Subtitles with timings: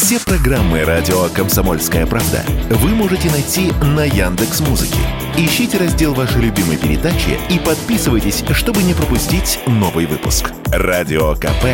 [0.00, 5.00] Все программы радио Комсомольская правда вы можете найти на Яндекс Музыке.
[5.36, 10.52] Ищите раздел вашей любимой передачи и подписывайтесь, чтобы не пропустить новый выпуск.
[10.66, 11.64] Радио КП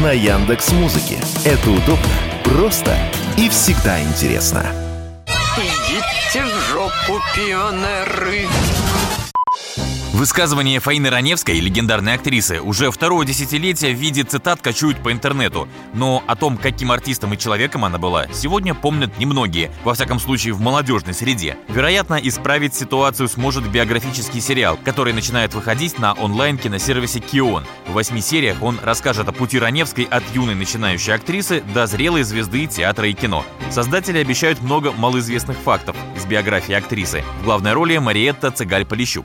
[0.00, 1.18] на Яндекс Музыке.
[1.44, 2.06] Это удобно,
[2.44, 2.96] просто
[3.36, 4.64] и всегда интересно.
[5.56, 8.46] Идите в жопу, пионеры.
[10.12, 15.68] Высказывания Фаины Раневской, легендарной актрисы, уже второе десятилетие в виде цитат кочуют по интернету.
[15.94, 20.52] Но о том, каким артистом и человеком она была, сегодня помнят немногие, во всяком случае
[20.52, 21.56] в молодежной среде.
[21.68, 27.64] Вероятно, исправить ситуацию сможет биографический сериал, который начинает выходить на онлайн-киносервисе Кион.
[27.86, 32.66] В восьми сериях он расскажет о пути Раневской от юной начинающей актрисы до зрелой звезды
[32.66, 33.46] театра и кино.
[33.70, 37.24] Создатели обещают много малоизвестных фактов из биографии актрисы.
[37.40, 39.24] В главной роли Мариетта Цыгаль-Полищук.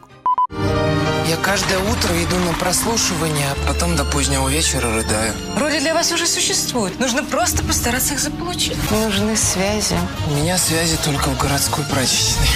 [1.27, 5.33] Я каждое утро иду на прослушивание, а потом до позднего вечера рыдаю.
[5.57, 7.01] Роли для вас уже существуют.
[7.01, 8.77] Нужно просто постараться их заполучить.
[8.89, 9.97] Нужны связи.
[10.29, 12.47] У меня связи только в городской прачечной.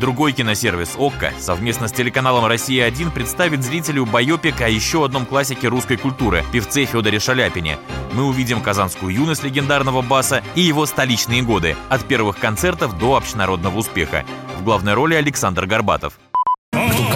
[0.00, 5.98] Другой киносервис «Окко» совместно с телеканалом «Россия-1» представит зрителю байопик о еще одном классике русской
[5.98, 7.78] культуры– певце Федоре Шаляпине.
[8.12, 13.76] Мы увидим казанскую юность легендарного баса и его столичные годы, от первых концертов до общенародного
[13.76, 14.24] успеха.
[14.58, 16.14] В главной роли Александр Горбатов.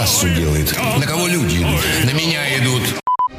[0.03, 0.77] Кто кассу делает?
[0.99, 1.81] На кого люди идут?
[2.03, 2.83] На меня идут.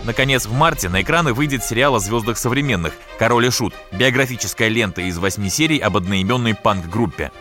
[0.06, 5.02] Наконец, в марте на экраны выйдет сериал о звездах современных «Король и Шут»– биографическая лента
[5.02, 7.33] из восьми серий об одноименной панк-группе.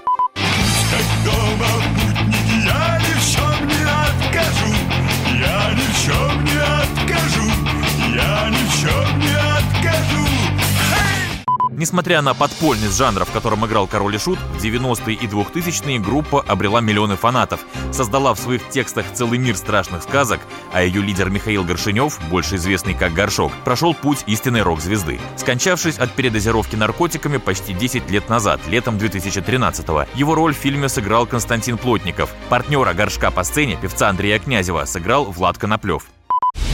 [11.83, 16.41] Несмотря на подпольность жанра, в котором играл Король и Шут, в 90-е и 2000-е группа
[16.41, 17.58] обрела миллионы фанатов,
[17.91, 20.39] создала в своих текстах целый мир страшных сказок,
[20.72, 26.12] а ее лидер Михаил Горшинев, больше известный как Горшок, прошел путь истинной рок-звезды, скончавшись от
[26.12, 30.06] передозировки наркотиками почти 10 лет назад, летом 2013-го.
[30.14, 32.30] Его роль в фильме сыграл Константин Плотников.
[32.48, 36.05] Партнера Горшка по сцене, певца Андрея Князева, сыграл Влад Коноплев.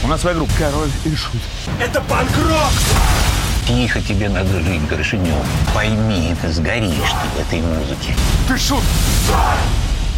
[0.03, 1.41] У нас своя группа Король и Шут.
[1.79, 3.28] Это панк-рок!
[3.69, 5.45] Тихо тебе надо жить, Горшинев.
[5.75, 8.15] Пойми, ты сгоришь ты в этой музыке.
[8.47, 8.81] Ты шут!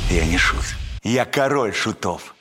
[0.10, 0.64] Я не шут.
[1.04, 2.34] Я король шутов.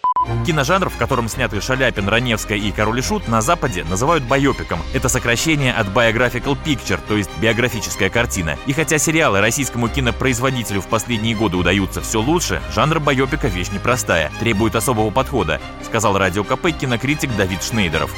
[0.47, 4.79] Киножанр, в котором сняты Шаляпин, Раневская и Король и Шут, на Западе называют байопиком.
[4.95, 8.57] Это сокращение от biographical picture, то есть биографическая картина.
[8.67, 14.31] И хотя сериалы российскому кинопроизводителю в последние годы удаются все лучше, жанр байопика вещь непростая,
[14.39, 18.15] требует особого подхода, сказал радио КП кинокритик Давид Шнейдеров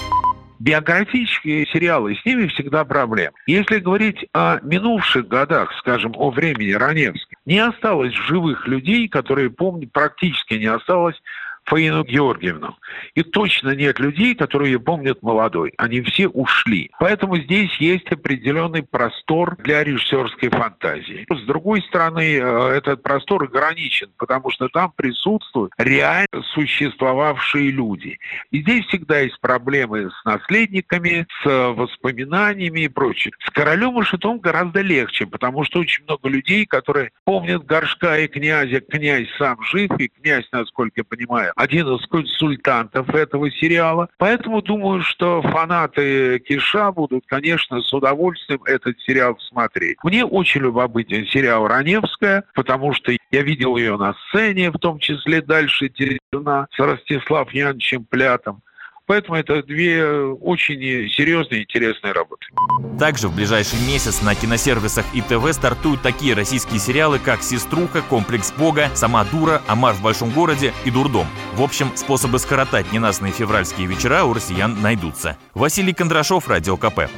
[0.62, 3.32] биографические сериалы, с ними всегда проблема.
[3.46, 9.90] Если говорить о минувших годах, скажем, о времени Раневской, не осталось живых людей, которые помнят,
[9.90, 11.20] практически не осталось
[11.64, 12.76] Фаину Георгиевну.
[13.14, 15.72] И точно нет людей, которые ее помнят молодой.
[15.78, 16.90] Они все ушли.
[16.98, 21.26] Поэтому здесь есть определенный простор для режиссерской фантазии.
[21.30, 28.18] С другой стороны, э, этот простор ограничен, потому что там присутствуют реально существовавшие люди.
[28.50, 33.32] И здесь всегда есть проблемы с наследниками, с воспоминаниями и прочее.
[33.44, 38.26] С королем и шутом гораздо легче, потому что очень много людей, которые помнят горшка и
[38.26, 38.80] князя.
[38.80, 44.08] Князь сам жив, и князь, насколько я понимаю, один из консультантов этого сериала.
[44.18, 49.98] Поэтому думаю, что фанаты Киша будут, конечно, с удовольствием этот сериал смотреть.
[50.02, 55.42] Мне очень любопытен сериал «Раневская», потому что я видел ее на сцене, в том числе
[55.42, 58.62] дальше «Терезина» с Ростислав Яновичем Плятом.
[59.06, 60.76] Поэтому это две очень
[61.10, 62.46] серьезные и интересные работы.
[62.98, 68.52] Также в ближайший месяц на киносервисах и ТВ стартуют такие российские сериалы, как «Сеструха», «Комплекс
[68.52, 71.26] Бога», «Сама дура», «Амар в большом городе» и «Дурдом».
[71.54, 75.36] В общем, способы скоротать ненастные февральские вечера у россиян найдутся.
[75.54, 77.08] Василий Кондрашов, Радио КП.